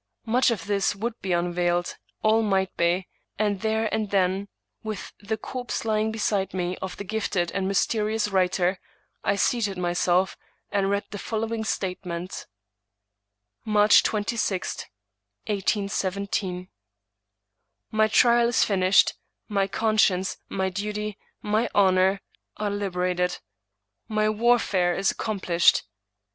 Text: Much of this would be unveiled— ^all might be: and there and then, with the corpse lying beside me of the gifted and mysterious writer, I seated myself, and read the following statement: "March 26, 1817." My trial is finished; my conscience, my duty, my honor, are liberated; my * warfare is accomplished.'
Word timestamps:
Much 0.25 0.49
of 0.49 0.65
this 0.65 0.95
would 0.95 1.13
be 1.21 1.31
unveiled— 1.31 1.95
^all 2.25 2.43
might 2.43 2.75
be: 2.75 3.07
and 3.37 3.61
there 3.61 3.87
and 3.93 4.09
then, 4.09 4.47
with 4.81 5.13
the 5.19 5.37
corpse 5.37 5.85
lying 5.85 6.11
beside 6.11 6.55
me 6.55 6.75
of 6.81 6.97
the 6.97 7.03
gifted 7.03 7.51
and 7.51 7.67
mysterious 7.67 8.27
writer, 8.27 8.79
I 9.23 9.35
seated 9.35 9.77
myself, 9.77 10.35
and 10.71 10.89
read 10.89 11.03
the 11.11 11.19
following 11.19 11.63
statement: 11.63 12.47
"March 13.63 14.01
26, 14.01 14.87
1817." 15.45 16.69
My 17.91 18.07
trial 18.07 18.47
is 18.47 18.63
finished; 18.63 19.13
my 19.47 19.67
conscience, 19.67 20.35
my 20.49 20.69
duty, 20.69 21.19
my 21.43 21.69
honor, 21.75 22.21
are 22.57 22.71
liberated; 22.71 23.37
my 24.07 24.27
* 24.29 24.29
warfare 24.29 24.95
is 24.95 25.11
accomplished.' 25.11 25.83